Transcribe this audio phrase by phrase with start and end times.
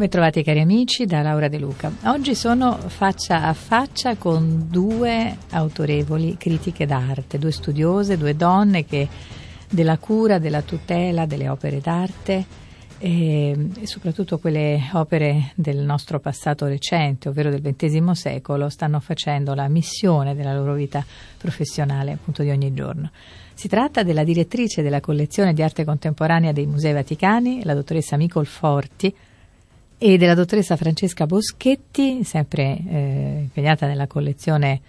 [0.00, 1.92] Bentrovati cari amici da Laura De Luca.
[2.04, 9.06] Oggi sono faccia a faccia con due autorevoli critiche d'arte, due studiose, due donne che
[9.68, 12.46] della cura, della tutela delle opere d'arte
[12.96, 19.52] e, e soprattutto quelle opere del nostro passato recente, ovvero del XX secolo, stanno facendo
[19.52, 21.04] la missione della loro vita
[21.36, 23.10] professionale appunto di ogni giorno.
[23.52, 28.46] Si tratta della direttrice della collezione di arte contemporanea dei Musei Vaticani, la dottoressa Micol
[28.46, 29.14] Forti,
[30.02, 34.80] e della dottoressa Francesca Boschetti, sempre eh, impegnata nella collezione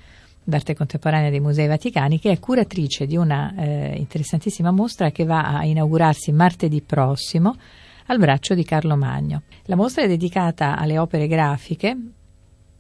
[0.42, 5.58] d'arte contemporanea dei Musei Vaticani, che è curatrice di una eh, interessantissima mostra che va
[5.58, 7.58] a inaugurarsi martedì prossimo
[8.06, 9.42] al braccio di Carlo Magno.
[9.66, 11.98] La mostra è dedicata alle opere grafiche,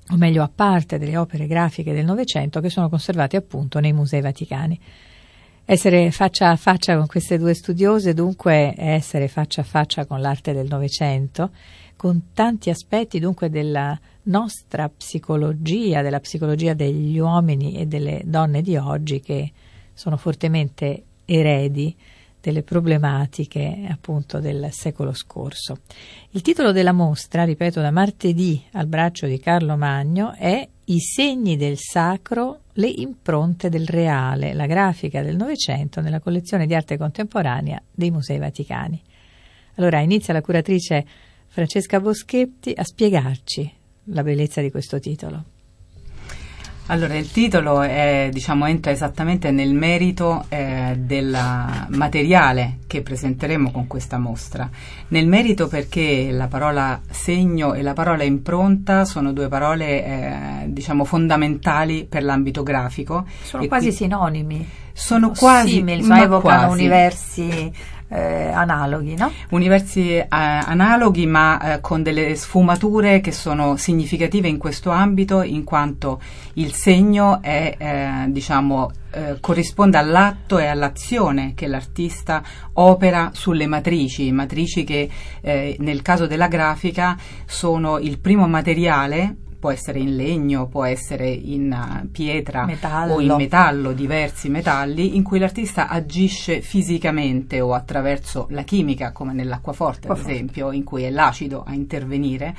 [0.09, 4.21] o meglio a parte delle opere grafiche del Novecento che sono conservate appunto nei Musei
[4.21, 4.79] Vaticani.
[5.65, 10.19] Essere faccia a faccia con queste due studiose dunque è essere faccia a faccia con
[10.19, 11.51] l'arte del Novecento
[11.95, 18.75] con tanti aspetti dunque della nostra psicologia, della psicologia degli uomini e delle donne di
[18.75, 19.51] oggi che
[19.93, 21.95] sono fortemente eredi
[22.41, 25.81] delle problematiche appunto del secolo scorso.
[26.31, 31.55] Il titolo della mostra, ripeto, da martedì al braccio di Carlo Magno è I segni
[31.55, 37.81] del sacro, le impronte del reale, la grafica del Novecento nella collezione di arte contemporanea
[37.91, 39.01] dei Musei Vaticani.
[39.75, 41.05] Allora inizia la curatrice
[41.47, 43.71] Francesca Boschetti a spiegarci
[44.05, 45.50] la bellezza di questo titolo.
[46.91, 51.31] Allora, il titolo è, diciamo, entra esattamente nel merito eh, del
[51.87, 54.69] materiale che presenteremo con questa mostra.
[55.07, 61.05] Nel merito perché la parola segno e la parola impronta sono due parole, eh, diciamo,
[61.05, 63.25] fondamentali per l'ambito grafico.
[63.41, 64.69] Sono quasi qui, sinonimi.
[64.91, 66.83] Sono quasi simili, ma evocano quasi.
[66.83, 67.71] universi
[68.11, 69.31] eh, analoghi, no?
[69.49, 75.63] Universi eh, analoghi ma eh, con delle sfumature che sono significative in questo ambito in
[75.63, 76.19] quanto
[76.53, 84.31] il segno è, eh, diciamo, eh, corrisponde all'atto e all'azione che l'artista opera sulle matrici,
[84.31, 85.09] matrici che
[85.41, 91.29] eh, nel caso della grafica sono il primo materiale può essere in legno, può essere
[91.29, 93.13] in uh, pietra metallo.
[93.13, 99.33] o in metallo, diversi metalli, in cui l'artista agisce fisicamente o attraverso la chimica, come
[99.33, 102.55] nell'acquaforte ad esempio, in cui è l'acido a intervenire,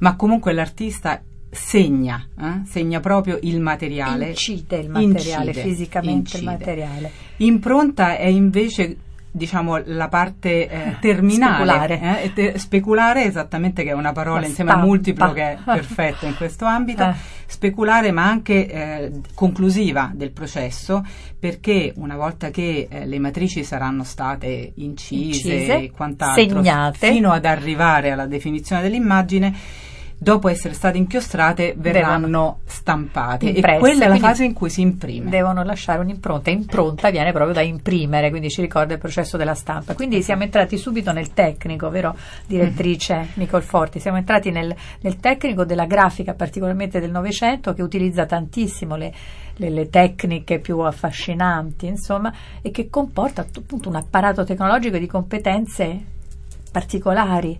[0.00, 2.62] ma comunque l'artista segna, eh?
[2.66, 4.30] segna proprio il materiale.
[4.30, 6.38] Incide il materiale, incide, fisicamente incide.
[6.38, 7.10] il materiale.
[7.36, 8.96] Impronta è invece
[9.30, 12.22] diciamo la parte eh, terminale speculare.
[12.22, 14.84] Eh, te- speculare esattamente che è una parola la insieme stampa.
[14.84, 17.14] a multiplo che è perfetta in questo ambito eh.
[17.46, 21.04] speculare ma anche eh, conclusiva del processo
[21.38, 27.30] perché una volta che eh, le matrici saranno state incise, incise e quant'altro segnate fino
[27.30, 29.54] ad arrivare alla definizione dell'immagine
[30.22, 34.68] dopo essere state inchiostrate verranno devono stampate impresse, e quella è la fase in cui
[34.68, 35.30] si imprime.
[35.30, 39.94] Devono lasciare un'impronta, impronta viene proprio da imprimere, quindi ci ricorda il processo della stampa.
[39.94, 40.32] Quindi esatto.
[40.32, 42.14] siamo entrati subito nel tecnico, vero
[42.46, 43.28] direttrice mm-hmm.
[43.34, 43.98] Nicole Forti?
[43.98, 49.14] Siamo entrati nel, nel, tecnico della grafica, particolarmente del Novecento, che utilizza tantissimo le,
[49.56, 55.98] le, le, tecniche più affascinanti, insomma, e che comporta appunto un apparato tecnologico di competenze
[56.70, 57.58] particolari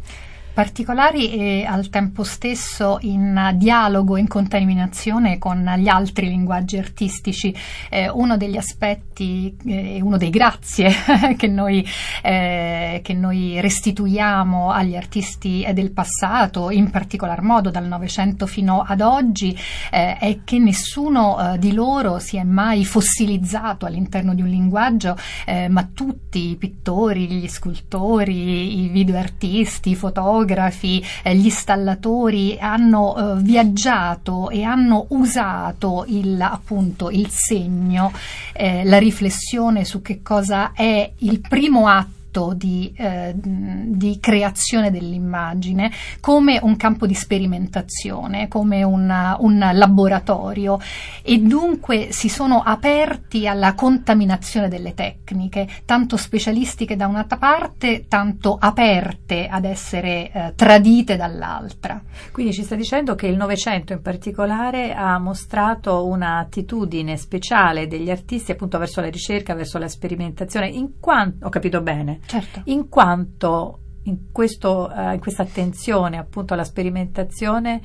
[0.60, 7.54] particolari e al tempo stesso in dialogo, in contaminazione con gli altri linguaggi artistici.
[7.88, 10.90] Eh, uno degli aspetti eh, uno dei grazie
[11.38, 11.86] che, noi,
[12.22, 19.00] eh, che noi restituiamo agli artisti del passato, in particolar modo dal Novecento fino ad
[19.00, 19.56] oggi,
[19.90, 25.16] eh, è che nessuno eh, di loro si è mai fossilizzato all'interno di un linguaggio,
[25.46, 32.56] eh, ma tutti i pittori, gli scultori, i videoartisti, i fotografi, fotografi, eh, gli installatori
[32.58, 38.12] hanno eh, viaggiato e hanno usato il, appunto, il segno,
[38.52, 44.90] eh, la riflessione su che cosa è il primo atto atto di, eh, di, creazione
[44.90, 45.90] dell'immagine
[46.20, 50.78] come un campo di sperimentazione, come una, un laboratorio.
[51.22, 58.56] E dunque si sono aperti alla contaminazione delle tecniche, tanto specialistiche da una parte, tanto
[58.58, 62.00] aperte ad essere eh, tradite dall'altra.
[62.32, 68.52] Quindi ci sta dicendo che il Novecento in particolare ha mostrato un'attitudine speciale degli artisti
[68.52, 72.62] appunto verso la ricerca, verso la sperimentazione, in quanto, ho capito bene, certo.
[72.64, 77.80] in quanto in, questo, uh, in questa attenzione appunto alla sperimentazione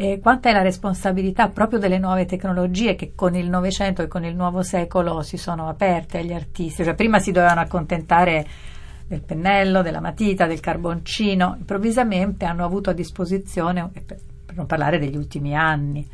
[0.00, 4.24] eh, quanta è la responsabilità proprio delle nuove tecnologie che con il Novecento e con
[4.24, 8.46] il nuovo secolo si sono aperte agli artisti, cioè prima si dovevano accontentare
[9.08, 15.00] del pennello, della matita, del carboncino, improvvisamente hanno avuto a disposizione, per, per non parlare
[15.00, 16.06] degli ultimi anni,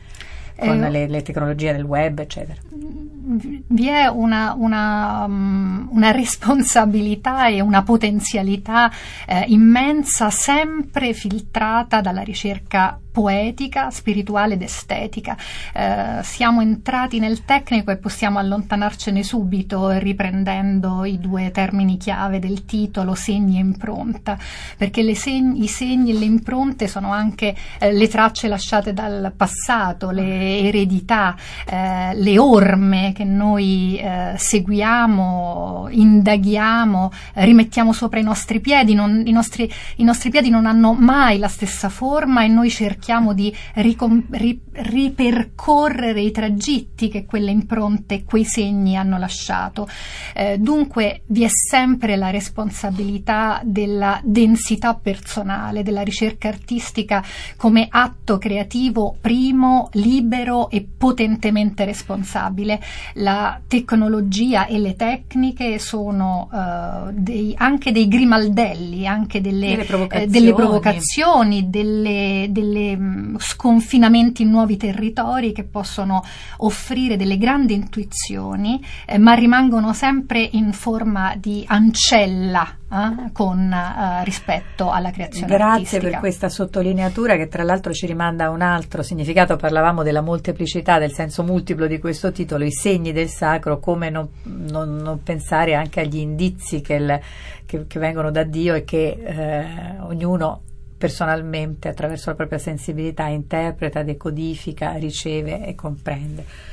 [0.59, 2.61] con eh, le, le, tecnologie del web, eccetera.
[2.67, 8.91] Vi è una, una, um, una responsabilità e una potenzialità
[9.27, 15.37] eh, immensa, sempre filtrata dalla ricerca poetica, spirituale ed estetica.
[15.73, 22.65] Eh, siamo entrati nel tecnico e possiamo allontanarcene subito riprendendo i due termini chiave del
[22.65, 24.37] titolo, segni e impronta,
[24.77, 30.11] perché segni, i segni e le impronte sono anche eh, le tracce lasciate dal passato,
[30.11, 31.37] le eredità,
[31.67, 38.95] eh, le orme che noi eh, seguiamo, indaghiamo, rimettiamo sopra i nostri piedi.
[38.95, 42.93] Non, i, nostri, I nostri piedi non hanno mai la stessa forma e noi cerchiamo
[42.95, 49.89] cerchiamo di ricom- ri- ripercorrere i tragitti che quelle impronte, quei segni hanno lasciato.
[50.35, 57.23] Eh, dunque vi è sempre la responsabilità della densità personale, della ricerca artistica
[57.57, 60.34] come atto creativo primo, libero
[60.71, 62.81] e potentemente responsabile.
[63.15, 70.25] La tecnologia e le tecniche sono uh, dei, anche dei grimaldelli, anche delle, delle provocazioni,
[70.25, 76.23] eh, delle, provocazioni delle, delle Ehm, sconfinamenti in nuovi territori che possono
[76.59, 84.25] offrire delle grandi intuizioni, eh, ma rimangono sempre in forma di ancella eh, con eh,
[84.25, 86.09] rispetto alla creazione Grazie artistica.
[86.09, 90.99] per questa sottolineatura che tra l'altro ci rimanda a un altro significato, parlavamo della molteplicità,
[90.99, 95.75] del senso multiplo di questo titolo, i segni del sacro, come non, non, non pensare
[95.75, 97.21] anche agli indizi che, il,
[97.67, 99.67] che, che, vengono da Dio e che eh,
[100.01, 100.61] ognuno
[100.97, 106.73] personalmente, attraverso la propria sensibilità, interpreta, decodifica, riceve e comprende.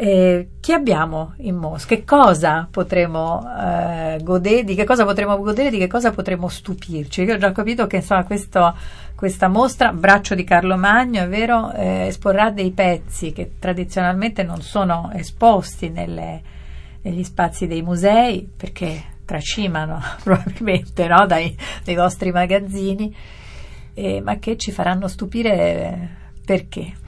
[0.00, 1.96] Eh, chi abbiamo in Mosca?
[1.96, 4.62] Che cosa potremo eh, godere?
[4.62, 5.70] Di che cosa potremo godere?
[5.70, 7.22] Di che cosa potremo stupirci?
[7.22, 8.76] Io ho già capito che insomma questo,
[9.16, 14.62] questa mostra, Braccio di Carlo Magno, è vero, eh, esporrà dei pezzi che tradizionalmente non
[14.62, 16.42] sono esposti nelle,
[17.02, 21.26] negli spazi dei musei perché tracimano probabilmente no?
[21.26, 23.12] dai, dai, vostri magazzini,
[23.94, 26.08] eh, ma che ci faranno stupire eh,
[26.46, 27.06] perché.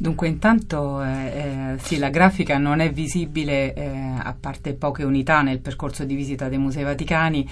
[0.00, 5.42] Dunque, intanto eh, eh, sì, la grafica non è visibile, eh, a parte poche unità
[5.42, 7.48] nel percorso di visita dei Musei Vaticani,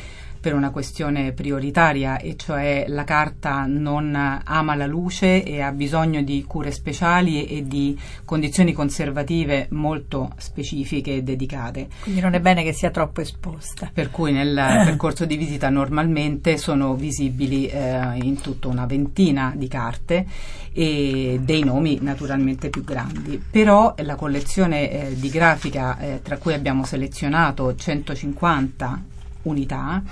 [0.47, 6.23] per una questione prioritaria e cioè la carta non ama la luce e ha bisogno
[6.23, 11.89] di cure speciali e di condizioni conservative molto specifiche e dedicate.
[12.01, 13.91] Quindi non è bene che sia troppo esposta.
[13.93, 14.55] Per cui nel
[14.87, 20.27] percorso di visita normalmente sono visibili eh, in tutta una ventina di carte
[20.73, 23.43] e dei nomi naturalmente più grandi.
[23.51, 29.15] Però la collezione eh, di grafica eh, tra cui abbiamo selezionato 150
[29.49, 30.03] unità.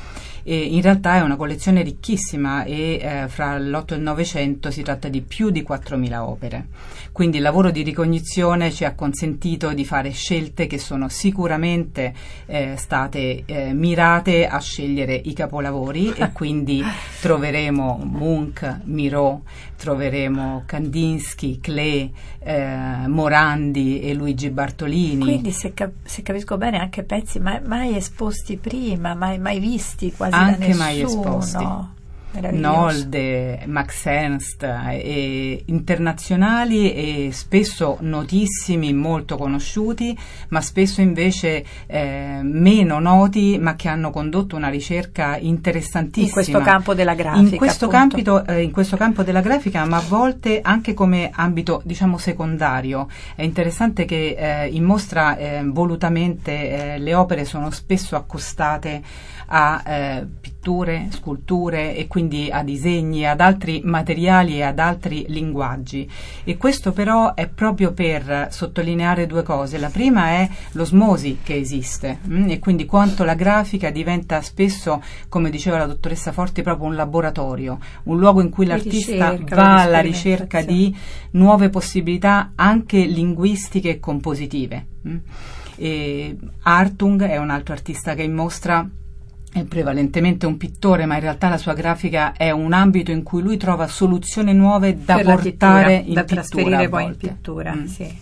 [0.44, 4.82] E in realtà è una collezione ricchissima e eh, fra l'8 e il 900 si
[4.82, 6.66] tratta di più di 4.000 opere.
[7.12, 12.12] Quindi il lavoro di ricognizione ci ha consentito di fare scelte che sono sicuramente
[12.46, 16.82] eh, state eh, mirate a scegliere i capolavori e quindi
[17.20, 19.42] troveremo Munch, Miro,
[19.76, 25.24] troveremo Kandinsky, Klee, eh, Morandi e Luigi Bartolini.
[25.24, 30.12] Quindi se, cap- se capisco bene anche pezzi mai, mai esposti prima, mai, mai visti
[30.12, 31.92] quasi anche mai esposti.
[32.50, 42.98] Nolde, Max Ernst, eh, internazionali e spesso notissimi, molto conosciuti, ma spesso invece eh, meno
[42.98, 46.26] noti, ma che hanno condotto una ricerca interessantissima.
[46.26, 47.50] In questo campo della grafica.
[47.52, 51.82] In questo, campito, eh, in questo campo della grafica, ma a volte anche come ambito,
[51.84, 53.08] diciamo, secondario.
[53.36, 59.02] È interessante che eh, in mostra eh, volutamente eh, le opere sono spesso accostate
[59.46, 60.26] a
[60.64, 66.10] pitture, sculture e quindi a disegni, ad altri materiali e ad altri linguaggi.
[66.42, 69.76] E questo però è proprio per sottolineare due cose.
[69.76, 72.34] La prima è l'osmosi che esiste mh?
[72.34, 76.94] Mm, e quindi quanto la grafica diventa spesso, come diceva la dottoressa Forti, proprio un
[76.94, 80.96] laboratorio, un luogo in cui l'artista ricerca, va alla ricerca di
[81.32, 84.86] nuove possibilità anche linguistiche e compositive.
[85.02, 85.10] Mh?
[85.10, 85.16] Mm.
[85.76, 88.88] E Artung è un altro artista che in mostra
[89.54, 93.40] è prevalentemente un pittore, ma in realtà la sua grafica è un ambito in cui
[93.40, 96.24] lui trova soluzioni nuove da portare pittura, in da pittura.
[96.24, 97.72] trasferire poi in pittura.
[97.72, 97.84] Mm.
[97.84, 98.18] Sì.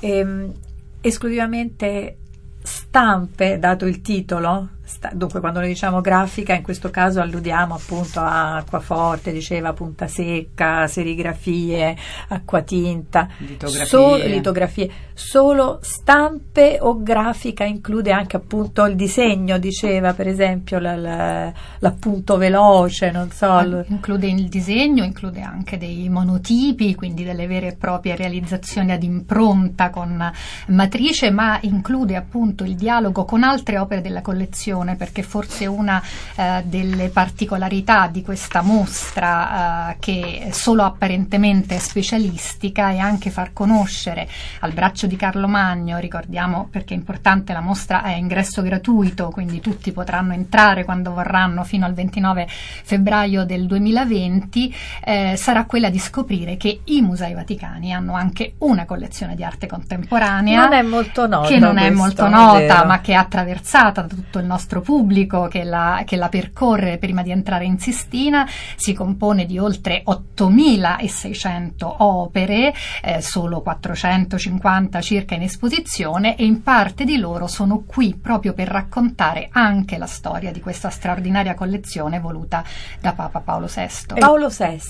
[0.00, 0.52] Ehm,
[1.00, 2.18] esclusivamente
[2.62, 8.20] stampe, dato il titolo, sta, dunque quando noi diciamo grafica in questo caso alludiamo appunto
[8.20, 11.94] a acquaforte, diceva punta secca, serigrafie,
[12.28, 13.86] acquatinta, litografie.
[13.86, 14.90] So, litografie.
[15.12, 22.38] Solo stampe o grafica include anche appunto il disegno, diceva per esempio la, la, l'appunto
[22.38, 23.50] veloce, non so.
[23.50, 29.02] Ah, include il disegno, include anche dei monotipi, quindi delle vere e proprie realizzazioni ad
[29.02, 30.32] impronta con
[30.68, 36.02] matrice, ma include appunto il dialogo con altre opere della collezione perché forse una
[36.36, 43.52] eh, delle particolarità di questa mostra eh, che solo apparentemente è specialistica è anche far
[43.52, 44.28] conoscere
[44.60, 49.60] al braccio di Carlo Magno, ricordiamo perché è importante la mostra è ingresso gratuito, quindi
[49.60, 55.98] tutti potranno entrare quando vorranno fino al 29 febbraio del 2020, eh, sarà quella di
[55.98, 61.26] scoprire che i musei vaticani hanno anche una collezione di arte contemporanea non è molto
[61.26, 64.67] nota che non questo, è molto nota ma che è attraversata da tutto il nostro
[64.68, 68.46] nostro pubblico che la, che la percorre prima di entrare in Sistina,
[68.76, 77.04] si compone di oltre 8.600 opere, eh, solo 450 circa in esposizione e in parte
[77.04, 82.62] di loro sono qui proprio per raccontare anche la storia di questa straordinaria collezione voluta
[83.00, 84.18] da Papa Paolo VI.
[84.18, 84.80] Paolo VI,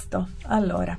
[0.47, 0.99] allora.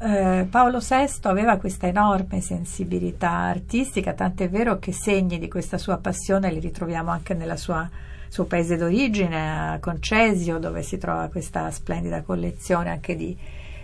[0.00, 5.96] Eh, Paolo VI aveva questa enorme sensibilità artistica, tant'è vero che segni di questa sua
[5.96, 12.22] passione li ritroviamo anche nel suo paese d'origine, a Concesio, dove si trova questa splendida
[12.22, 13.36] collezione anche di,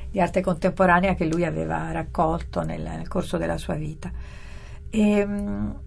[0.09, 4.09] di arte contemporanea che lui aveva raccolto nel, nel corso della sua vita.
[4.91, 5.81] E, ehm,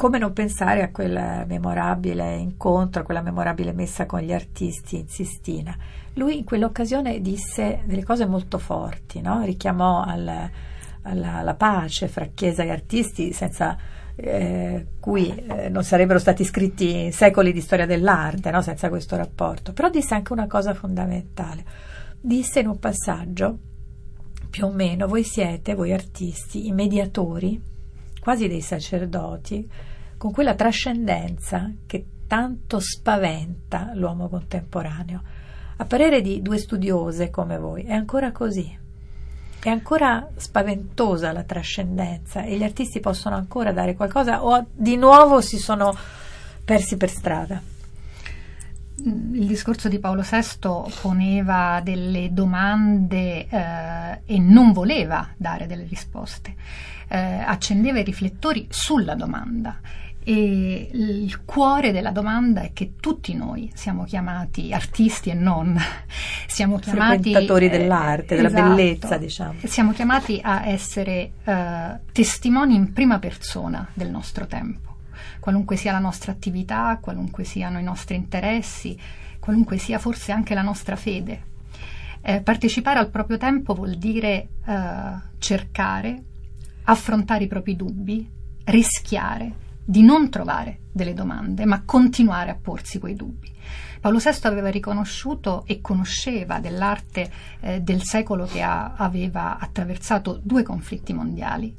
[0.00, 5.08] come non pensare a quel memorabile incontro, a quella memorabile messa con gli artisti in
[5.08, 5.76] Sistina?
[6.14, 9.42] Lui in quell'occasione disse delle cose molto forti, no?
[9.44, 10.48] richiamò al,
[11.02, 13.76] alla, alla, pace fra Chiesa e artisti senza
[14.16, 18.62] eh, cui eh, non sarebbero stati scritti secoli di storia dell'arte no?
[18.62, 19.74] senza questo rapporto.
[19.74, 21.62] Però disse anche una cosa fondamentale.
[22.18, 23.58] Disse in un passaggio,
[24.48, 27.60] più o meno, voi siete, voi artisti, i mediatori,
[28.18, 29.68] quasi dei sacerdoti,
[30.20, 35.22] con quella trascendenza che tanto spaventa l'uomo contemporaneo.
[35.78, 38.78] A parere di due studiose come voi, è ancora così.
[39.58, 45.40] È ancora spaventosa la trascendenza e gli artisti possono ancora dare qualcosa o di nuovo
[45.40, 45.96] si sono
[46.66, 47.62] persi per strada.
[48.98, 56.54] Il discorso di Paolo VI poneva delle domande eh, e non voleva dare delle risposte,
[57.08, 59.80] eh, accendeva i riflettori sulla domanda
[60.22, 65.78] e il cuore della domanda è che tutti noi siamo chiamati artisti e non,
[66.46, 69.54] siamo chiamati frequentatori eh, dell'arte, della esatto, bellezza, diciamo.
[69.64, 74.96] Siamo chiamati a essere eh, testimoni in prima persona del nostro tempo,
[75.40, 78.98] qualunque sia la nostra attività, qualunque siano i nostri interessi,
[79.38, 81.48] qualunque sia forse anche la nostra fede.
[82.22, 86.22] Eh, partecipare al proprio tempo vuol dire eh, cercare,
[86.84, 88.28] affrontare i propri dubbi,
[88.64, 93.50] rischiare di non trovare delle domande, ma continuare a porsi quei dubbi.
[94.00, 100.62] Paolo VI aveva riconosciuto e conosceva dell'arte eh, del secolo che ha, aveva attraversato due
[100.62, 101.76] conflitti mondiali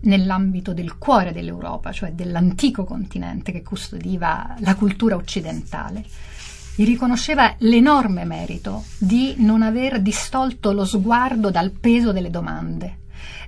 [0.00, 6.04] nell'ambito del cuore dell'Europa, cioè dell'antico continente che custodiva la cultura occidentale.
[6.76, 12.98] Gli riconosceva l'enorme merito di non aver distolto lo sguardo dal peso delle domande,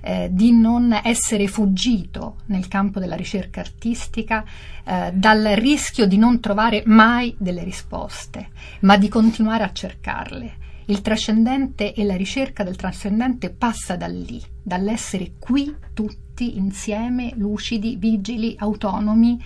[0.01, 4.43] eh, di non essere fuggito nel campo della ricerca artistica
[4.83, 8.49] eh, dal rischio di non trovare mai delle risposte,
[8.81, 10.65] ma di continuare a cercarle.
[10.85, 17.97] Il trascendente e la ricerca del trascendente passa da lì, dall'essere qui tutti insieme, lucidi,
[17.97, 19.37] vigili, autonomi,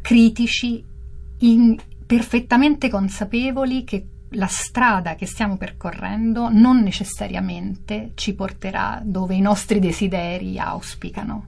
[0.00, 0.82] critici,
[1.40, 9.40] in, perfettamente consapevoli che la strada che stiamo percorrendo non necessariamente ci porterà dove i
[9.40, 11.46] nostri desideri auspicano.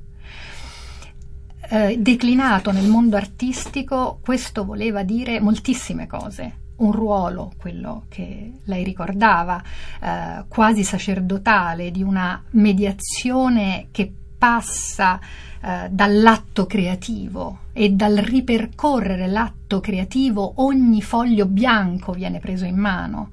[1.71, 6.61] Eh, declinato nel mondo artistico, questo voleva dire moltissime cose.
[6.75, 9.63] un ruolo, quello che lei ricordava,
[10.01, 14.13] eh, quasi sacerdotale, di una mediazione che
[14.43, 15.21] passa
[15.61, 23.31] eh, dall'atto creativo e dal ripercorrere l'atto creativo ogni foglio bianco viene preso in mano.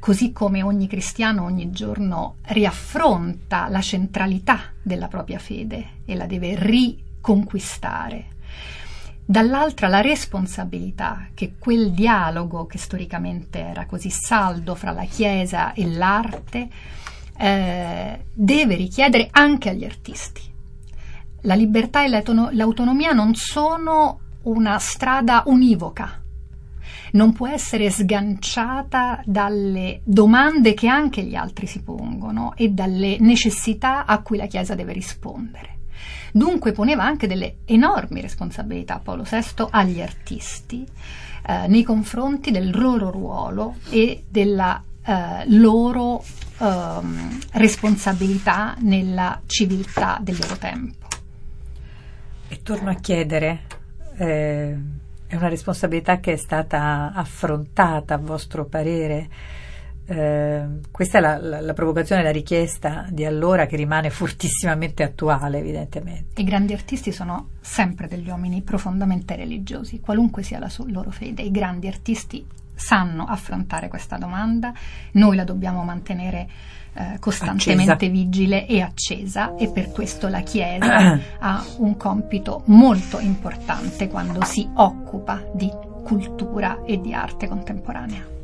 [0.00, 6.56] Così come ogni cristiano ogni giorno riaffronta la centralità della propria fede e la deve
[6.58, 8.24] riconquistare.
[9.24, 15.86] Dall'altra la responsabilità che quel dialogo che storicamente era così saldo fra la Chiesa e
[15.86, 16.68] l'arte
[17.38, 20.42] eh, deve richiedere anche agli artisti.
[21.42, 26.22] La libertà e l'autonomia non sono una strada univoca,
[27.12, 34.06] non può essere sganciata dalle domande che anche gli altri si pongono e dalle necessità
[34.06, 35.74] a cui la Chiesa deve rispondere.
[36.32, 40.86] Dunque poneva anche delle enormi responsabilità Paolo VI agli artisti
[41.46, 46.22] eh, nei confronti del loro ruolo e della eh, loro
[46.58, 47.00] eh,
[47.52, 51.06] responsabilità nella civiltà del loro tempo.
[52.48, 53.62] E torno a chiedere,
[54.16, 54.78] eh,
[55.26, 59.28] è una responsabilità che è stata affrontata, a vostro parere?
[60.08, 65.58] Eh, questa è la, la, la, provocazione, la richiesta di allora che rimane fortissimamente attuale,
[65.58, 66.40] evidentemente.
[66.40, 71.42] I grandi artisti sono sempre degli uomini profondamente religiosi, qualunque sia la loro fede.
[71.42, 72.46] I grandi artisti
[72.76, 74.72] sanno affrontare questa domanda,
[75.12, 76.48] noi la dobbiamo mantenere
[76.94, 78.12] eh, costantemente accesa.
[78.12, 84.68] vigile e accesa e per questo la Chiesa ha un compito molto importante quando si
[84.74, 85.70] occupa di
[86.04, 88.35] cultura e di arte contemporanea.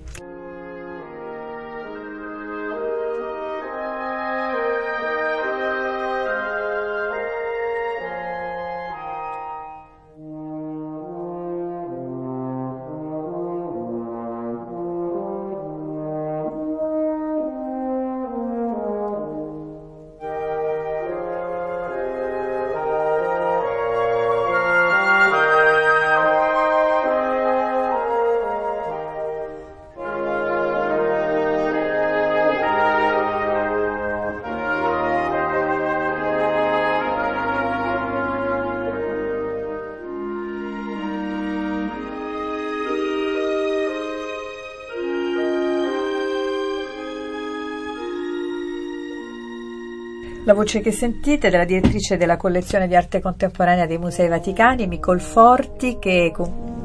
[50.44, 54.88] La voce che sentite è della direttrice della collezione di arte contemporanea dei Musei Vaticani,
[54.88, 56.32] Micol Forti, che,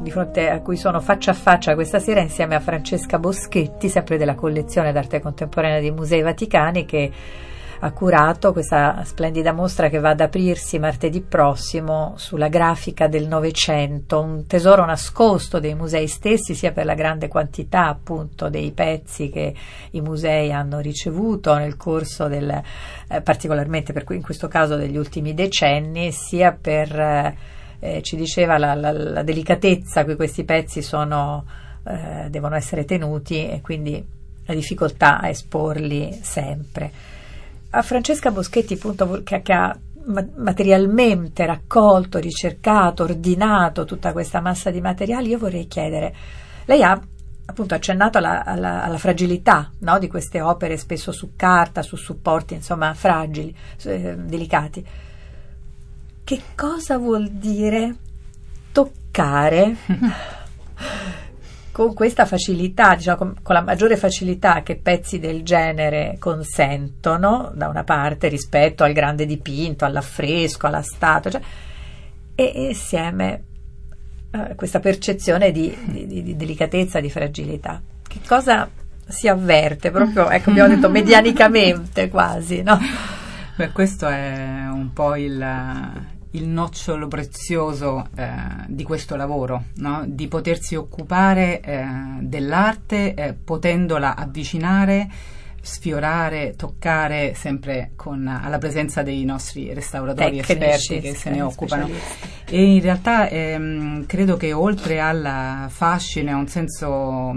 [0.00, 4.16] di fronte a cui sono faccia a faccia questa sera insieme a Francesca Boschetti, sempre
[4.16, 7.10] della collezione d'arte contemporanea dei Musei Vaticani, che
[7.80, 14.20] ha curato questa splendida mostra che va ad aprirsi martedì prossimo sulla grafica del Novecento,
[14.20, 19.54] un tesoro nascosto dei musei stessi, sia per la grande quantità appunto dei pezzi che
[19.92, 22.50] i musei hanno ricevuto nel corso del,
[23.08, 27.36] eh, particolarmente per in questo caso degli ultimi decenni, sia per, eh,
[27.78, 31.44] eh ci diceva, la, la, la, delicatezza cui questi pezzi sono,
[31.86, 34.04] eh, devono essere tenuti e quindi
[34.46, 37.16] la difficoltà a esporli sempre
[37.70, 39.78] a Francesca Boschetti, appunto, che, che ha
[40.36, 46.14] materialmente raccolto, ricercato, ordinato tutta questa massa di materiali, io vorrei chiedere,
[46.64, 46.98] lei ha
[47.44, 52.54] appunto accennato alla, alla, alla fragilità no, di queste opere, spesso su carta, su supporti,
[52.54, 53.54] insomma, fragili,
[53.84, 54.86] eh, delicati.
[56.24, 57.94] Che cosa vuol dire
[58.72, 59.76] toccare
[61.78, 67.68] con questa facilità, diciamo, con, con, la maggiore facilità che pezzi del genere consentono, da
[67.68, 71.40] una parte, rispetto al grande dipinto, all'affresco, alla statua, cioè,
[72.34, 73.44] e insieme
[74.32, 77.80] eh, questa percezione di, di, di, delicatezza, di fragilità.
[78.08, 78.68] Che cosa
[79.06, 82.76] si avverte proprio, ecco, abbiamo detto medianicamente quasi, no?
[83.54, 85.38] Beh, questo è un po' il,
[86.32, 88.28] il nocciolo prezioso eh,
[88.66, 90.04] di questo lavoro, no?
[90.06, 91.86] di potersi occupare eh,
[92.20, 95.08] dell'arte eh, potendola avvicinare,
[95.60, 101.88] sfiorare, toccare sempre con, alla presenza dei nostri restauratori Tecnici, esperti che se ne occupano.
[102.44, 107.32] E in realtà ehm, credo che oltre al fascino e a un senso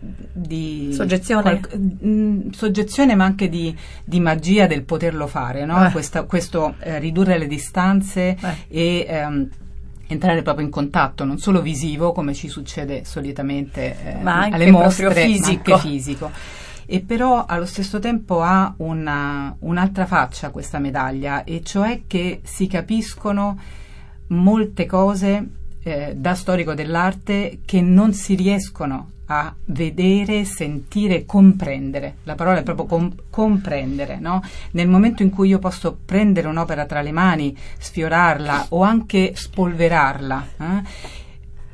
[0.00, 1.60] di soggezione.
[1.60, 5.86] Qual, mh, mm, soggezione ma anche di, di, magia del poterlo fare, no?
[5.86, 5.90] eh.
[5.90, 8.56] Questa, questo eh, ridurre le distanze eh.
[8.68, 9.48] e ehm,
[10.06, 15.70] entrare proprio in contatto, non solo visivo come ci succede solitamente eh, alle mostre, fisico.
[15.70, 16.30] ma anche fisico.
[16.90, 22.66] E però allo stesso tempo ha una, un'altra faccia questa medaglia, e cioè che si
[22.66, 23.58] capiscono
[24.28, 25.46] molte cose
[25.88, 32.16] eh, da storico dell'arte che non si riescono a vedere, sentire, comprendere.
[32.24, 34.42] La parola è proprio com- comprendere, no?
[34.70, 40.46] Nel momento in cui io posso prendere un'opera tra le mani, sfiorarla o anche spolverarla,
[40.58, 40.82] eh,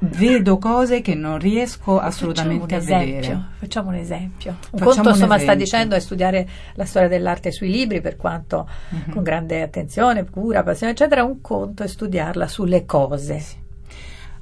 [0.00, 3.40] vedo cose che non riesco assolutamente a vedere.
[3.59, 4.50] Facciamo un esempio.
[4.50, 5.64] Un Facciamo conto, insomma, sta esempio.
[5.64, 9.12] dicendo è studiare la storia dell'arte sui libri, per quanto Mhm.
[9.12, 11.22] con grande attenzione, cura, passione, eccetera.
[11.22, 13.62] Un conto è studiarla sulle cose.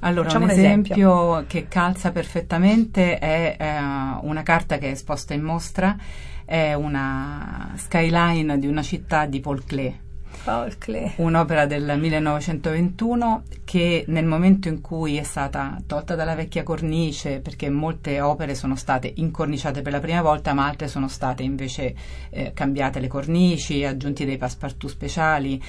[0.04, 3.78] Allora, Facciamo un un esempio, che calza perfettamente è eh,
[4.22, 5.96] una carta che è esposta in mostra,
[6.44, 10.00] è una skyline di una città di Paul Klee,
[10.44, 11.12] Paul Klee.
[11.16, 17.70] un'opera del 1921 che nel momento in cui è stata tolta dalla vecchia cornice, perché
[17.70, 21.94] molte opere sono state incorniciate per la prima volta, ma altre sono state invece
[22.30, 25.62] eh, cambiate le cornici, aggiunti dei passepartout speciali.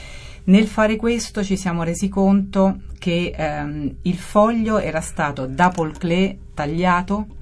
[0.46, 5.98] Nel fare questo ci siamo resi conto che ehm, il foglio era stato da Paul
[5.98, 7.42] Klee tagliato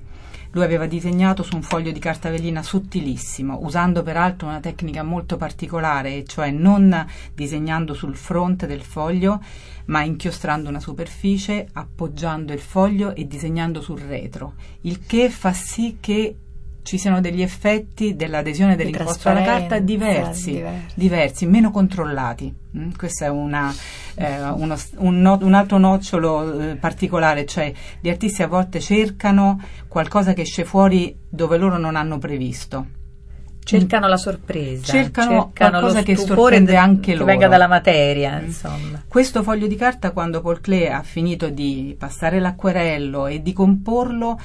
[0.51, 5.37] lui aveva disegnato su un foglio di carta velina sottilissimo, usando peraltro una tecnica molto
[5.37, 9.41] particolare, cioè non disegnando sul fronte del foglio,
[9.85, 15.97] ma inchiostrando una superficie, appoggiando il foglio e disegnando sul retro, il che fa sì
[15.99, 16.35] che
[16.83, 20.93] ci siano degli effetti dell'adesione dell'imposto alla carta diversi, diversi.
[20.95, 22.53] diversi, meno controllati.
[22.77, 23.73] Mm, Questo è una,
[24.15, 29.59] eh, uno un, no- un altro nocciolo eh, particolare, cioè gli artisti a volte cercano
[29.87, 32.85] qualcosa che esce fuori dove loro non hanno previsto.
[33.63, 37.25] Cercano la sorpresa, Cercano cercano qualcosa che sorprende de- anche che loro.
[37.25, 38.45] venga dalla materia, Mm.
[38.45, 39.03] insomma.
[39.07, 44.39] Questo foglio di carta, quando Paul Klee ha finito di passare l'acquerello e di comporlo,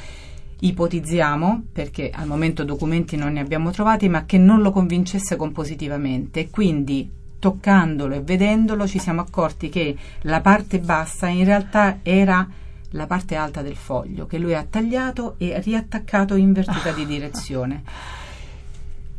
[0.59, 6.49] ipotizziamo, perché al momento documenti non ne abbiamo trovati, ma che non lo convincesse compositivamente.
[6.51, 12.49] Quindi, toccandolo e vedendolo, ci siamo accorti che la parte bassa in realtà era
[12.91, 17.83] la parte alta del foglio, che lui ha tagliato e riattaccato in invertita di direzione.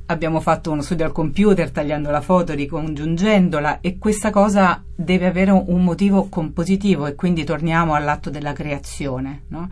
[0.10, 5.52] Abbiamo fatto uno studio al computer tagliando la foto, ricongiungendola e questa cosa deve avere
[5.52, 9.43] un un motivo compositivo e quindi torniamo all'atto della creazione.
[9.50, 9.69] no?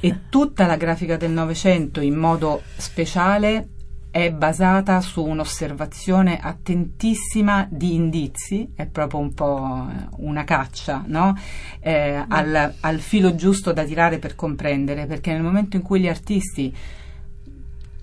[0.00, 3.68] E tutta la grafica del Novecento in modo speciale
[4.10, 11.36] è basata su un'osservazione attentissima di indizi, è proprio un po' una caccia, no?
[11.78, 16.08] Eh, al, al filo giusto da tirare per comprendere, perché nel momento in cui gli
[16.08, 16.74] artisti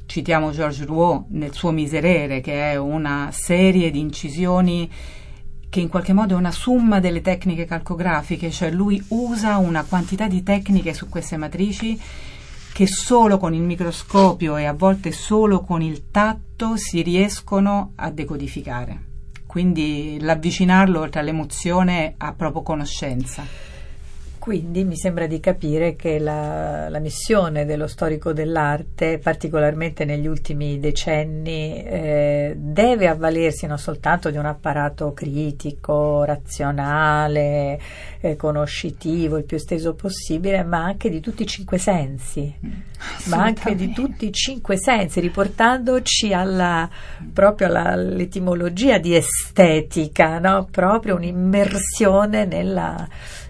[0.06, 4.90] citiamo Georges Rouault nel suo Miserere, che è una serie di incisioni
[5.70, 10.28] che in qualche modo è una somma delle tecniche calcografiche, cioè lui usa una quantità
[10.28, 12.00] di tecniche su queste matrici
[12.74, 18.12] che solo con il microscopio e a volte solo con il tatto si riescono a
[18.12, 19.06] decodificare.
[19.48, 23.44] Quindi l'avvicinarlo oltre all'emozione a proprio conoscenza.
[24.48, 30.80] Quindi mi sembra di capire che la, la missione dello storico dell'arte, particolarmente negli ultimi
[30.80, 37.78] decenni, eh, deve avvalersi non soltanto di un apparato critico, razionale,
[38.22, 42.56] eh, conoscitivo, il più esteso possibile, ma anche di tutti i cinque sensi.
[43.26, 46.90] Ma anche di tutti i cinque sensi, riportandoci alla,
[47.34, 50.70] proprio alla- all'etimologia di estetica, no?
[50.72, 53.08] proprio un'immersione nella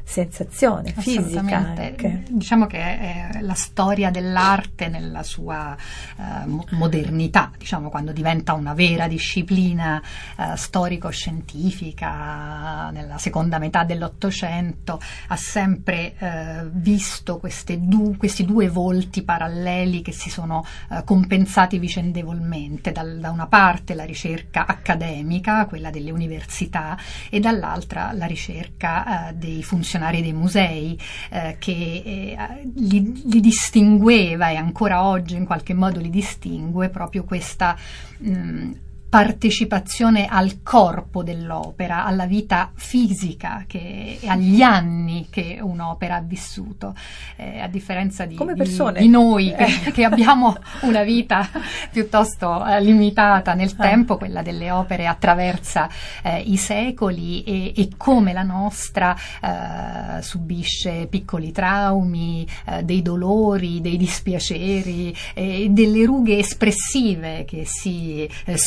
[0.08, 2.24] sensazione fisica anche.
[2.30, 8.74] Diciamo che è la storia dell'arte nella sua eh, mo- modernità, diciamo quando diventa una
[8.74, 10.02] vera disciplina
[10.38, 17.42] eh, storico-scientifica nella seconda metà dell'Ottocento, ha sempre eh, visto
[17.78, 22.94] du- questi due volti paralleli che si sono eh, compensati vicendevolmente.
[22.94, 26.98] Dal- da una parte la ricerca accademica, quella delle università,
[27.30, 32.38] e dall'altra la ricerca eh, dei funzionari dei musei eh, che eh,
[32.76, 37.76] li, li distingueva e ancora oggi in qualche modo li distingue proprio questa
[38.18, 38.72] mh,
[39.10, 46.94] partecipazione al corpo dell'opera, alla vita fisica che, e agli anni che un'opera ha vissuto,
[47.38, 48.60] eh, a differenza di, di-
[49.00, 49.92] di noi che, Eh.
[49.92, 51.50] che abbiamo una vita
[51.92, 55.90] piuttosto eh, limitata nel tempo, quella delle opere attraversa
[56.24, 63.80] eh, i secoli e, e come la nostra eh, subisce piccoli traumi, eh, dei dolori,
[63.82, 68.58] dei dispiaceri, delle rughe espressive che si eh,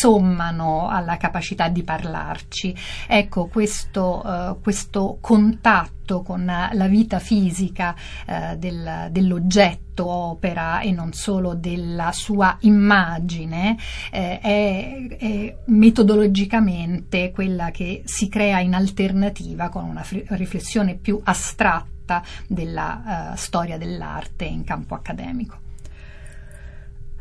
[0.41, 2.75] sommano alla capacità di parlarci.
[3.07, 7.95] Ecco, questo, eh, questo contatto con la vita fisica
[8.27, 13.77] eh, del- dell'oggetto opera e non solo della sua immagine
[14.11, 21.21] eh, è, è metodologicamente quella che si crea in alternativa con una fri- riflessione più
[21.23, 25.59] astratta della uh, storia dell'arte in campo accademico.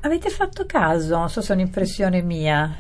[0.02, 2.74] Avete fatto caso, non so se è un'impressione mia,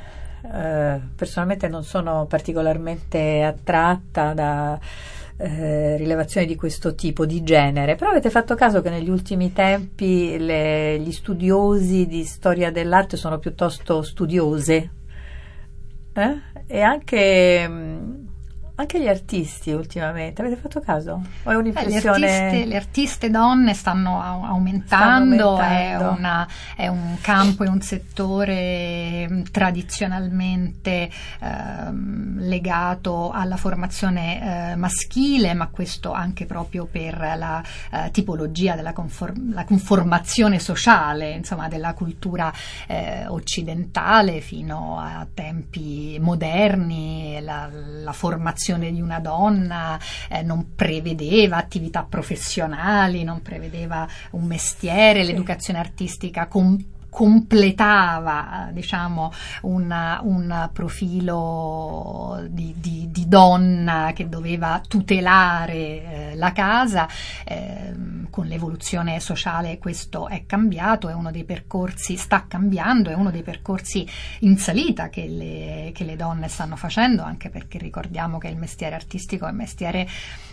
[0.43, 4.80] eh, personalmente non sono particolarmente attratta da
[5.38, 10.38] eh, rilevazioni di questo tipo, di genere, però avete fatto caso che negli ultimi tempi
[10.38, 14.91] le, gli studiosi di storia dell'arte sono piuttosto studiose
[16.13, 16.41] eh?
[16.67, 18.29] e anche mh,
[18.80, 21.22] anche gli artisti ultimamente, avete fatto caso?
[21.44, 21.98] O è un'impressione?
[21.98, 25.60] Eh, le, artiste, le, artiste, donne stanno aumentando, stanno aumentando.
[25.60, 31.10] È, una, è, un campo, è un settore mm, tradizionalmente
[31.42, 31.92] eh,
[32.38, 37.62] legato alla formazione eh, maschile, ma questo anche proprio per la
[37.92, 42.50] eh, tipologia della conform- la conformazione sociale, insomma, della cultura
[42.88, 50.75] eh, occidentale fino a tempi moderni, la, la formazione formazione di una donna eh, non
[50.75, 55.32] prevedeva attività professionali, non prevedeva un mestiere, sì.
[55.32, 56.77] l'educazione artistica com-
[57.19, 59.29] completava diciamo
[59.63, 67.10] una, un profilo di, di, di, donna che doveva tutelare eh, la casa.
[67.43, 73.32] Eh, con l'evoluzione sociale questo è cambiato è uno dei percorsi sta cambiando è uno
[73.32, 74.08] dei percorsi
[74.41, 78.93] in salita che le, che le donne stanno facendo anche perché ricordiamo che il mestiere
[78.93, 80.08] artistico è un mestiere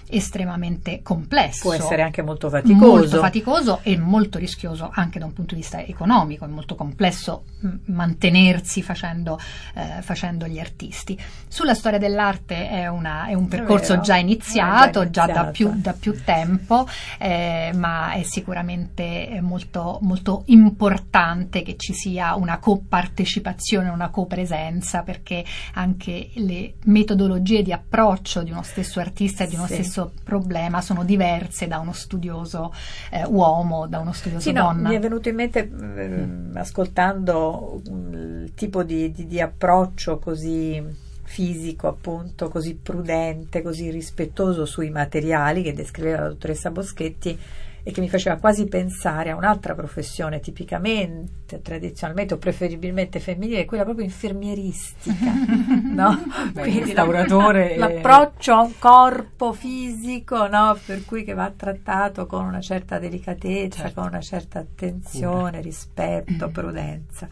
[0.08, 1.62] estremamente complesso.
[1.62, 2.86] Può essere anche molto faticoso.
[2.86, 7.44] Molto faticoso e molto rischioso anche da un punto di vista economico, è molto complesso
[7.86, 9.38] mantenersi facendo,
[9.74, 11.18] eh, facendo gli artisti.
[11.48, 15.42] Sulla storia dell'arte è, una, è un percorso è già, iniziato, è già, iniziato, già
[15.42, 16.86] da, più, da più tempo,
[17.18, 25.44] eh, ma è sicuramente molto, molto importante che ci sia una copartecipazione, una copresenza, perché
[25.74, 29.74] anche le metodologie di approccio di uno stesso artista e di uno sì.
[29.74, 32.72] stesso stesso problema sono diverse da uno studioso
[33.10, 34.82] eh, uomo, da uno studioso sì, donna.
[34.82, 40.82] No, mi è venuto in mente, eh, ascoltando il tipo di, di, di approccio così
[41.22, 47.38] fisico, appunto, così prudente, così rispettoso sui materiali che descriveva la dottoressa Boschetti,
[47.86, 53.84] e che mi faceva quasi pensare a un'altra professione tipicamente, tradizionalmente o preferibilmente femminile, quella
[53.84, 55.32] proprio infermieristica,
[55.94, 56.20] no?
[56.52, 60.76] Beh, Quindi lavoratore l'approccio a un corpo fisico, no?
[60.84, 64.00] Per cui che va trattato con una certa delicatezza, certo.
[64.00, 65.60] con una certa attenzione, Cura.
[65.60, 67.28] rispetto, prudenza.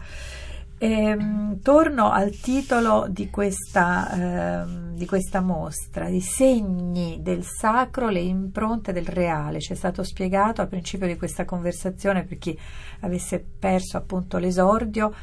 [0.77, 8.19] Ehm, torno al titolo di questa, ehm, di questa, mostra, i segni del sacro, le
[8.19, 9.61] impronte del reale.
[9.61, 12.57] Ci è stato spiegato al principio di questa conversazione, per chi
[13.01, 15.13] avesse perso appunto l'esordio,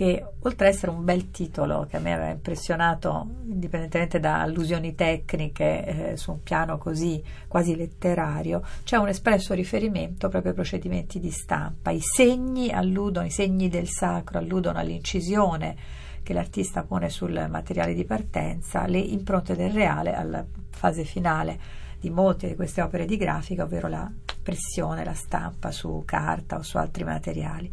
[0.00, 4.94] che oltre ad essere un bel titolo che a me aveva impressionato, indipendentemente da allusioni
[4.94, 11.20] tecniche eh, su un piano così quasi letterario, c'è un espresso riferimento proprio ai procedimenti
[11.20, 11.90] di stampa.
[11.90, 15.76] I segni alludono, i segni del sacro alludono all'incisione
[16.22, 21.58] che l'artista pone sul materiale di partenza, le impronte del reale alla fase finale
[22.00, 24.10] di molte di queste opere di grafica, ovvero la
[24.42, 27.70] pressione, la stampa su carta o su altri materiali.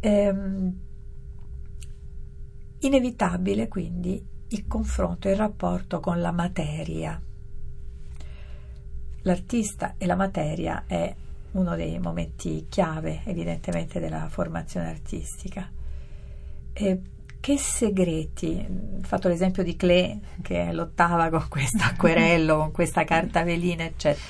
[0.00, 0.84] Ehm,
[2.80, 7.20] Inevitabile quindi il confronto e il rapporto con la materia.
[9.22, 11.14] L'artista e la materia è
[11.52, 15.68] uno dei momenti chiave evidentemente della formazione artistica.
[16.72, 17.00] E
[17.40, 23.42] che segreti, ho fatto l'esempio di Klee che lottava con questo acquerello, con questa carta
[23.42, 24.24] velina, eccetera.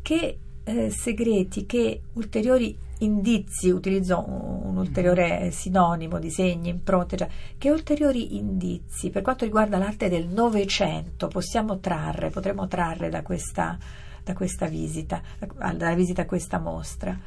[0.00, 7.70] Che eh, segreti, che ulteriori indizi, utilizzo un ulteriore sinonimo di segni, impronte, cioè, che
[7.70, 13.76] ulteriori indizi per quanto riguarda l'arte del Novecento possiamo trarre, potremmo trarre da questa,
[14.22, 17.18] da questa visita, dalla visita a questa mostra?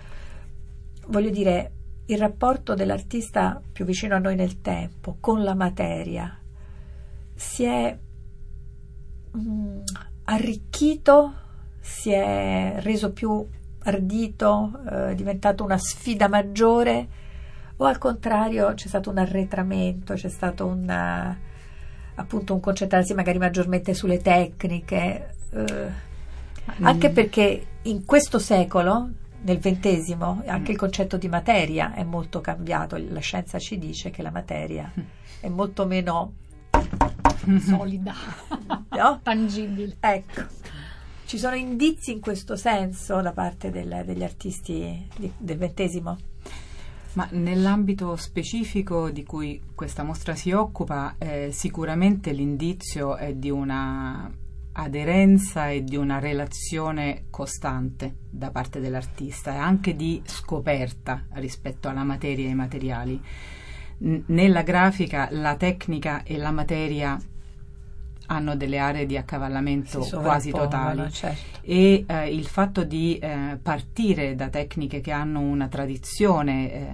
[1.08, 1.72] Voglio dire,
[2.06, 6.40] il rapporto dell'artista più vicino a noi nel tempo con la materia
[7.34, 7.98] si è
[9.32, 9.80] mh, mm,
[10.26, 11.34] arricchito,
[11.86, 13.48] si è reso più
[13.84, 17.08] ardito, eh, è diventato una sfida maggiore
[17.78, 20.90] o al contrario c'è stato un arretramento, c'è stato un,
[22.16, 25.88] appunto un concentrarsi magari maggiormente sulle tecniche, eh,
[26.82, 26.86] mm.
[26.86, 29.10] anche perché in questo secolo,
[29.42, 30.18] nel XX,
[30.48, 34.92] anche il concetto di materia è molto cambiato, la scienza ci dice che la materia
[35.40, 36.34] è molto meno
[37.62, 38.16] solida,
[38.90, 39.20] no?
[39.22, 39.98] tangibile.
[40.00, 40.75] Ecco.
[41.26, 46.14] Ci sono indizi in questo senso da parte del, degli artisti di, del XX?
[47.14, 54.32] Ma nell'ambito specifico di cui questa mostra si occupa, eh, sicuramente l'indizio è di una
[54.74, 62.04] aderenza e di una relazione costante da parte dell'artista e anche di scoperta rispetto alla
[62.04, 63.20] materia e ai materiali.
[64.00, 67.18] N- nella grafica la tecnica e la materia
[68.28, 71.60] hanno delle aree di accavallamento quasi totali certo.
[71.62, 76.88] e eh, il fatto di eh, partire da tecniche che hanno una tradizione eh,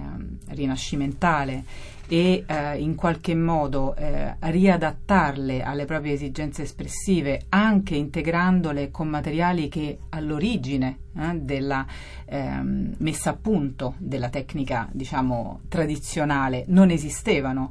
[0.48, 1.64] rinascimentale
[2.12, 9.68] e eh, in qualche modo eh, riadattarle alle proprie esigenze espressive anche integrandole con materiali
[9.68, 11.86] che all'origine eh, della
[12.26, 17.70] ehm, messa a punto della tecnica diciamo tradizionale non esistevano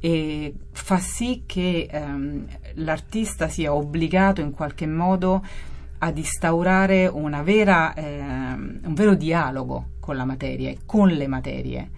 [0.00, 2.46] e fa sì che ehm,
[2.78, 5.42] l'artista sia obbligato in qualche modo
[5.98, 11.90] ad instaurare una vera, ehm, un vero dialogo con la materia e con le materie.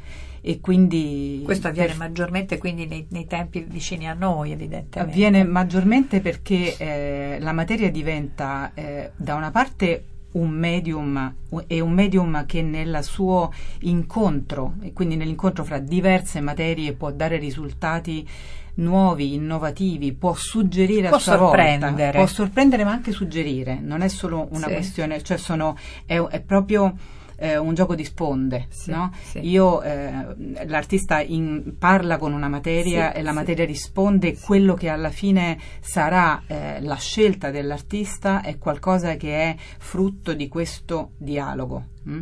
[0.43, 5.45] E quindi questo avviene per, maggiormente quindi nei, nei, tempi vicini a noi evidentemente avviene
[5.45, 11.35] maggiormente perché eh, la materia diventa eh, da una parte un medium
[11.66, 17.37] è un medium che nel suo incontro e quindi nell'incontro fra diverse materie può dare
[17.37, 18.27] risultati
[18.74, 21.90] nuovi, innovativi, può suggerire può a sua sorprendere.
[21.90, 24.74] volta, può sorprendere ma anche suggerire, non è solo una sì.
[24.74, 26.94] questione, cioè sono, è, è proprio
[27.40, 28.66] eh, un gioco di sponde.
[28.68, 29.12] Sì, no?
[29.22, 29.38] sì.
[29.48, 34.88] Io, eh, l'artista in, parla con una materia sì, e la materia risponde, quello che
[34.88, 41.85] alla fine sarà eh, la scelta dell'artista è qualcosa che è frutto di questo dialogo.
[42.04, 42.18] Mh?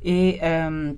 [0.00, 0.96] E, ehm,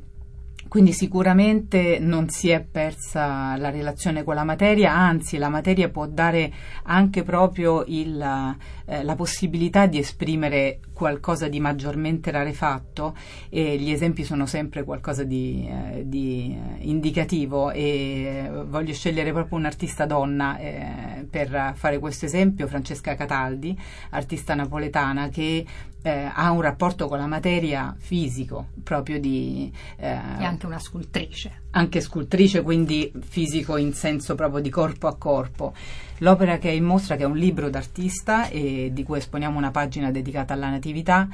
[0.75, 6.09] quindi sicuramente non si è persa la relazione con la materia, anzi la materia può
[6.09, 8.57] dare anche proprio il,
[8.87, 13.15] eh, la possibilità di esprimere qualcosa di maggiormente rarefatto
[13.51, 20.07] e gli esempi sono sempre qualcosa di, eh, di indicativo e voglio scegliere proprio un'artista
[20.07, 23.79] donna eh, per fare questo esempio, Francesca Cataldi,
[24.11, 25.65] artista napoletana che
[26.07, 29.73] eh, ha un rapporto con la materia fisico, proprio di...
[29.97, 31.63] Eh, e anche una scultrice.
[31.71, 35.73] Anche scultrice, quindi fisico in senso proprio di corpo a corpo.
[36.19, 39.71] L'opera che è in mostra, che è un libro d'artista e di cui esponiamo una
[39.71, 41.27] pagina dedicata alla natività,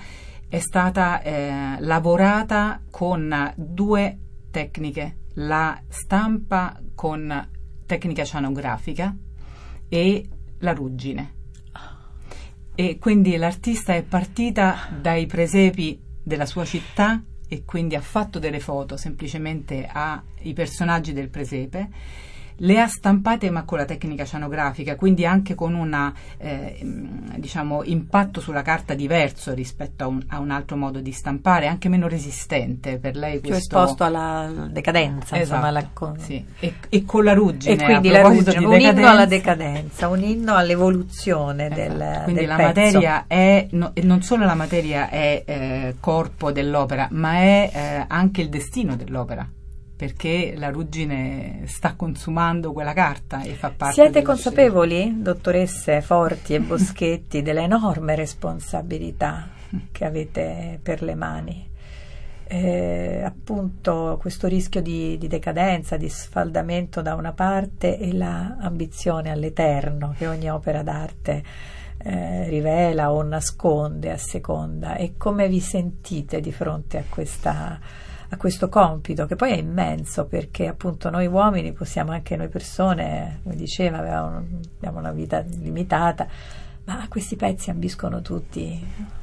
[0.48, 4.18] è stata eh, lavorata con due
[4.52, 7.48] tecniche, la stampa con
[7.86, 9.16] tecnica cianografica
[9.88, 10.28] e
[10.58, 11.38] la ruggine
[12.80, 18.58] e quindi l'artista è partita dai presepi della sua città e quindi ha fatto delle
[18.58, 21.90] foto semplicemente ai personaggi del presepe
[22.60, 26.78] le ha stampate ma con la tecnica cianografica, quindi anche con un eh,
[27.36, 31.88] diciamo, impatto sulla carta diverso rispetto a un, a un, altro modo di stampare, anche
[31.88, 33.40] meno resistente per lei.
[33.40, 36.18] Più esposto alla decadenza, esatto, insomma, alla con...
[36.18, 36.44] sì.
[36.58, 37.74] e, e, con la ruggine.
[37.74, 41.80] E quindi la ruggine, un inno alla decadenza, un inno all'evoluzione esatto.
[41.80, 42.70] del Quindi del la pezzo.
[42.70, 48.42] materia è, no, non solo la materia è eh, corpo dell'opera, ma è eh, anche
[48.42, 49.48] il destino dell'opera
[50.00, 56.60] perché la ruggine sta consumando quella carta e fa parte Siete consapevoli, dottoresse Forti e
[56.60, 59.50] Boschetti, dell'enorme responsabilità
[59.92, 61.68] che avete per le mani?
[62.44, 70.14] Eh, appunto questo rischio di, di, decadenza, di sfaldamento da una parte e l'ambizione all'eterno
[70.16, 71.42] che ogni opera d'arte
[71.98, 78.36] eh, rivela o nasconde a seconda e come vi sentite di fronte a questa a
[78.36, 83.56] questo compito che poi è immenso perché appunto noi uomini possiamo anche noi persone, come
[83.56, 84.44] diceva, abbiamo,
[84.76, 86.26] abbiamo una vita limitata,
[86.84, 89.18] ma questi pezzi ambiscono tutti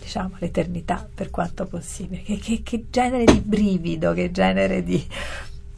[0.00, 2.22] diciamo l'eternità per quanto possibile.
[2.22, 5.06] Che, che, che genere di brivido, che genere di...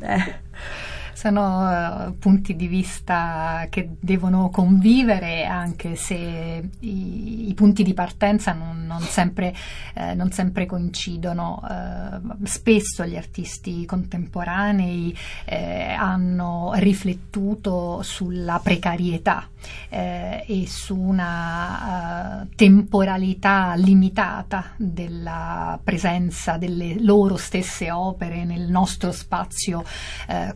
[0.00, 0.88] Eh
[1.20, 8.54] sono uh, punti di vista che devono convivere anche se i, i punti di partenza
[8.54, 9.54] non, non, sempre,
[9.92, 11.60] eh, non sempre, coincidono.
[11.62, 19.46] Uh, spesso gli artisti contemporanei eh, hanno riflettuto sulla precarietà
[19.90, 29.12] eh, e su una uh, temporalità limitata della presenza delle loro stesse opere nel nostro
[29.12, 29.84] spazio
[30.28, 30.54] eh,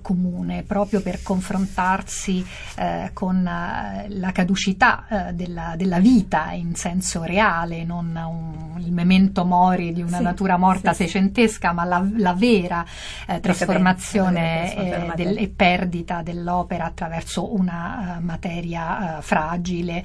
[0.55, 2.45] comune proprio per confrontarsi
[2.77, 8.93] eh, con eh, la caducità eh, della, della, vita in senso reale, non un, il
[8.93, 12.85] memento mori di una sì, natura morta sì, seicentesca, ma la, la vera
[13.27, 20.05] eh, trasformazione eh, del, e perdita dell'opera attraverso una uh, materia uh, fragile.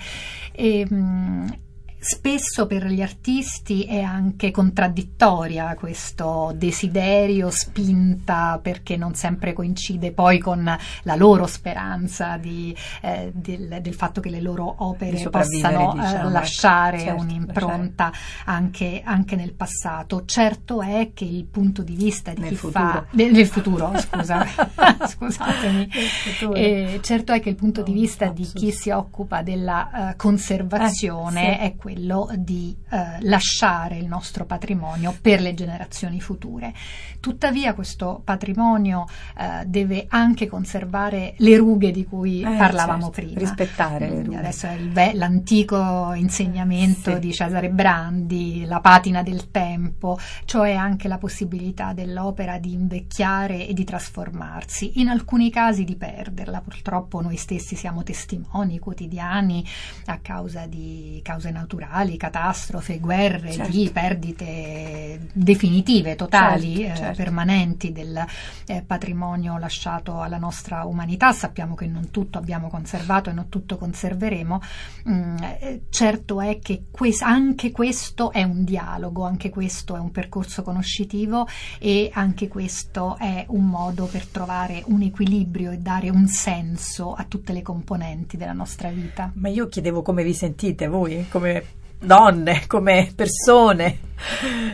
[0.51, 1.57] E, mh,
[1.99, 10.39] spesso per gli artisti è anche contraddittoria questo desiderio spinta perché non sempre coincide poi
[10.39, 10.63] con
[11.03, 16.29] la loro speranza di, eh, del, del, fatto che le loro opere possano eh, diciamo,
[16.29, 18.11] lasciare certo, un'impronta
[18.45, 20.23] anche, anche, nel passato.
[20.25, 22.79] Certo è che il punto di vista di nel chi futuro.
[22.79, 24.45] fa nel futuro, scusa,
[25.05, 25.89] scusatemi.
[25.89, 26.53] Futuro.
[26.53, 31.57] Eh, certo è che il punto di vista di chi si occupa della uh, conservazione
[31.57, 31.65] sì.
[31.65, 36.71] è quello quello di eh, lasciare il nostro patrimonio per le generazioni future.
[37.19, 43.39] Tuttavia questo patrimonio eh, deve anche conservare le rughe di cui eh, parlavamo certo, prima.
[43.39, 44.37] Rispettare le rughe.
[44.37, 47.19] Adesso è il, l'antico insegnamento sì.
[47.19, 53.73] di Cesare Brandi, la patina del tempo, cioè anche la possibilità dell'opera di invecchiare e
[53.73, 56.61] di trasformarsi, in alcuni casi di perderla.
[56.61, 59.65] Purtroppo noi stessi siamo testimoni quotidiani
[60.05, 61.77] a causa di cause naturali,
[62.17, 63.71] catastrofe, guerre, certo.
[63.71, 66.77] di perdite definitive, totali.
[66.77, 67.23] Certo, certo certo.
[67.23, 68.25] permanenti del
[68.65, 71.31] eh, patrimonio lasciato alla nostra umanità.
[71.31, 74.61] Sappiamo che non tutto abbiamo conservato e non tutto conserveremo.
[75.09, 80.11] Mm, eh, certo è che que- anche questo è un dialogo, anche questo è un
[80.11, 81.47] percorso conoscitivo
[81.79, 87.25] e anche questo è un modo per trovare un equilibrio e dare un senso a
[87.27, 89.31] tutte le componenti della nostra vita.
[89.35, 91.63] Ma io chiedevo come vi sentite voi, come
[91.99, 94.07] donne, come persone.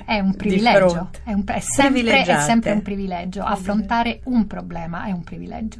[0.06, 3.44] È un privilegio, è, un, è, sempre, è, sempre, un privilegio.
[3.44, 5.80] Affrontare un problema è un privilegio.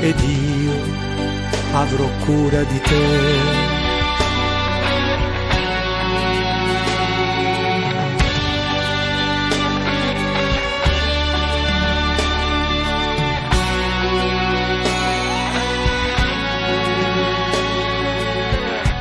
[0.00, 0.72] ed io
[1.72, 3.66] avrò cura di te.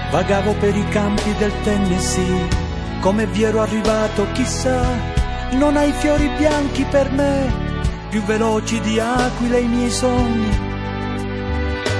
[0.09, 2.47] Vagavo per i campi del Tennessee,
[3.01, 4.81] come vi ero arrivato chissà,
[5.51, 7.53] non hai fiori bianchi per me,
[8.09, 10.66] più veloci di aquile i miei sogni,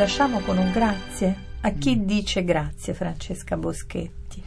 [0.00, 1.48] Lasciamo con un grazie.
[1.60, 2.04] A chi mm.
[2.06, 4.42] dice grazie Francesca Boschetti?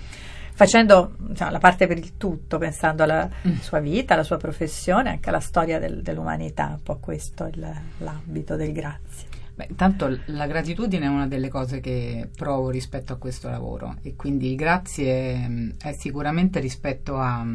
[0.55, 3.57] Facendo diciamo, la parte per il tutto, pensando alla mm.
[3.57, 8.55] sua vita, alla sua professione, anche alla storia del, dell'umanità, un po' questo il, l'ambito
[8.55, 9.27] del grazie.
[9.53, 14.15] Beh, intanto la gratitudine è una delle cose che provo rispetto a questo lavoro e
[14.15, 17.45] quindi grazie mm, è sicuramente rispetto a,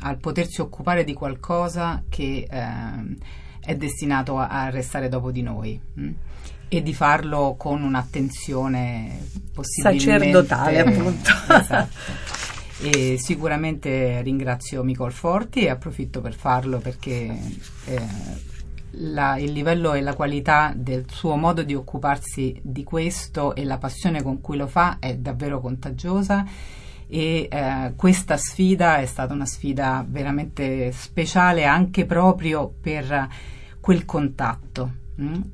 [0.00, 3.16] al potersi occupare di qualcosa che eh,
[3.60, 5.80] è destinato a, a, restare dopo di noi.
[5.94, 6.10] Mh?
[6.68, 11.94] E di farlo con un'attenzione possibilmente sacerdotale appunto esatto.
[12.82, 17.38] e sicuramente ringrazio Micol Forti e approfitto per farlo perché
[17.86, 18.02] eh,
[18.92, 23.78] la, il livello e la qualità del suo modo di occuparsi di questo e la
[23.78, 26.46] passione con cui lo fa è davvero contagiosa
[27.10, 33.28] e eh, questa sfida è stata una sfida veramente speciale anche proprio per
[33.80, 35.06] quel contatto.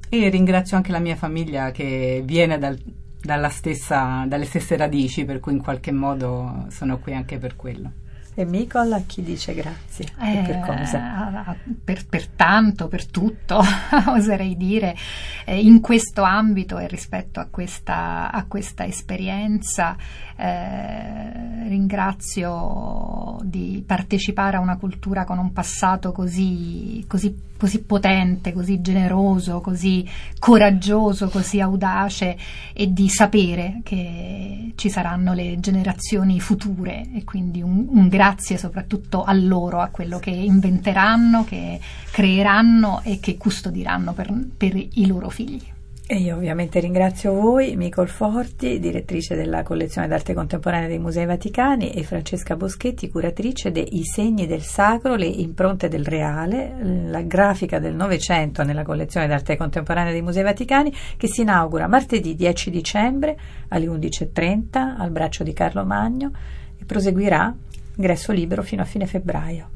[0.08, 5.52] E ringrazio anche la mia famiglia che viene dal, stessa, dalle stesse radici, per cui
[5.52, 7.90] in qualche modo sono qui anche per quello.
[8.36, 10.06] E Micol a chi dice grazie?
[10.20, 11.56] Eh, per cosa?
[11.84, 13.62] Per, per, tanto, per tutto,
[14.10, 14.96] oserei dire,
[15.44, 19.96] eh, in questo ambito e rispetto a questa, a questa esperienza.
[20.36, 27.32] Eh, ringrazio di partecipare a una cultura con un passato così, così,
[27.64, 30.06] così potente, così generoso, così
[30.38, 32.36] coraggioso, così audace
[32.74, 39.24] e di sapere che ci saranno le generazioni future e quindi un, un grazie soprattutto
[39.24, 45.30] a loro, a quello che inventeranno, che creeranno e che custodiranno per, per i loro
[45.30, 45.74] figli.
[46.07, 51.92] E io ovviamente ringrazio voi, Micol Forti, direttrice della collezione d'arte contemporanea dei Musei Vaticani,
[51.92, 56.76] e Francesca Boschetti, curatrice dei segni del sacro, le impronte del reale,
[57.07, 62.34] la grafica del Novecento nella collezione d'arte contemporanea dei Musei Vaticani, che si inaugura martedì
[62.34, 63.38] 10 dicembre
[63.68, 66.32] alle 11.30 al braccio di Carlo Magno
[66.78, 67.50] e proseguirà
[67.96, 69.74] ingresso libero fino a fine febbraio.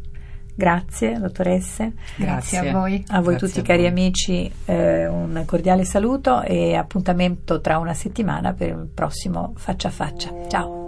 [0.58, 1.92] Grazie, dottoresse.
[2.16, 3.04] Grazie, Grazie a voi.
[3.10, 3.90] A voi Grazie tutti, a cari voi.
[3.90, 9.92] amici, eh, un cordiale saluto e appuntamento tra una settimana per il prossimo Faccia a
[9.92, 10.32] Faccia.
[10.48, 10.87] Ciao.